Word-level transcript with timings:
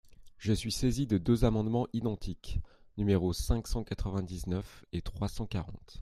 Je 0.39 0.51
suis 0.51 0.71
saisi 0.71 1.05
de 1.05 1.19
deux 1.19 1.45
amendements 1.45 1.87
identiques, 1.93 2.59
numéros 2.97 3.33
cinq 3.33 3.67
cent 3.67 3.83
quatre-vingt-dix-neuf 3.83 4.83
et 4.93 5.03
trois 5.03 5.27
cent 5.29 5.45
quarante. 5.45 5.99